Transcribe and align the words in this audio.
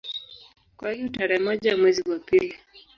Kwa 0.77 0.91
hiyo 0.91 1.09
tarehe 1.09 1.39
moja 1.43 1.77
mwezi 1.77 2.03
wa 2.09 2.19
pili 2.19 2.55